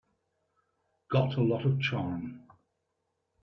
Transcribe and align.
Got 1.11 1.35
a 1.35 1.43
lot 1.43 1.63
of 1.63 1.79
charm. 1.79 2.41